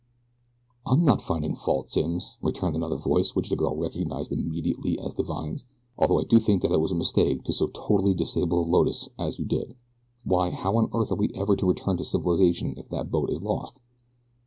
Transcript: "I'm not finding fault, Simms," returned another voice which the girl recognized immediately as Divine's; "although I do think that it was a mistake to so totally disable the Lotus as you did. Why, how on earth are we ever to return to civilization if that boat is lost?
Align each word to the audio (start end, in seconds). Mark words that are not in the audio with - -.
"I'm 0.83 1.05
not 1.05 1.21
finding 1.21 1.53
fault, 1.55 1.91
Simms," 1.91 2.35
returned 2.41 2.75
another 2.75 2.95
voice 2.95 3.35
which 3.35 3.49
the 3.49 3.55
girl 3.55 3.75
recognized 3.75 4.31
immediately 4.31 4.97
as 4.97 5.13
Divine's; 5.13 5.63
"although 5.95 6.19
I 6.19 6.23
do 6.23 6.39
think 6.39 6.63
that 6.63 6.71
it 6.71 6.81
was 6.81 6.91
a 6.91 6.95
mistake 6.95 7.43
to 7.43 7.53
so 7.53 7.67
totally 7.67 8.15
disable 8.15 8.65
the 8.65 8.71
Lotus 8.71 9.09
as 9.19 9.37
you 9.37 9.45
did. 9.45 9.75
Why, 10.23 10.49
how 10.49 10.75
on 10.77 10.89
earth 10.91 11.11
are 11.11 11.15
we 11.21 11.29
ever 11.35 11.55
to 11.55 11.67
return 11.67 11.97
to 11.97 12.03
civilization 12.03 12.73
if 12.77 12.89
that 12.89 13.11
boat 13.11 13.29
is 13.29 13.43
lost? 13.43 13.79